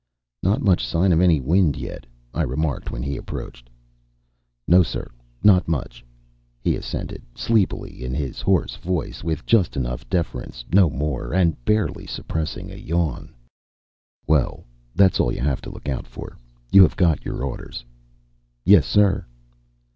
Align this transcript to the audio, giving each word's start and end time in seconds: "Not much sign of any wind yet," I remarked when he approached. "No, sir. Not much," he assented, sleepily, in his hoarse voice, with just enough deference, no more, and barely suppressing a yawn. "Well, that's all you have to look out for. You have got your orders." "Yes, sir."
"Not 0.41 0.63
much 0.63 0.83
sign 0.83 1.11
of 1.11 1.21
any 1.21 1.39
wind 1.39 1.77
yet," 1.77 2.07
I 2.33 2.41
remarked 2.41 2.89
when 2.89 3.03
he 3.03 3.17
approached. 3.17 3.69
"No, 4.67 4.81
sir. 4.81 5.11
Not 5.43 5.67
much," 5.67 6.03
he 6.59 6.75
assented, 6.75 7.21
sleepily, 7.35 8.03
in 8.03 8.15
his 8.15 8.41
hoarse 8.41 8.75
voice, 8.77 9.23
with 9.23 9.45
just 9.45 9.77
enough 9.77 10.09
deference, 10.09 10.65
no 10.73 10.89
more, 10.89 11.35
and 11.35 11.53
barely 11.65 12.07
suppressing 12.07 12.71
a 12.71 12.75
yawn. 12.77 13.31
"Well, 14.25 14.63
that's 14.95 15.19
all 15.19 15.31
you 15.31 15.41
have 15.41 15.61
to 15.61 15.69
look 15.69 15.87
out 15.87 16.07
for. 16.07 16.35
You 16.71 16.81
have 16.81 16.95
got 16.97 17.23
your 17.23 17.43
orders." 17.43 17.85
"Yes, 18.65 18.87
sir." 18.87 19.27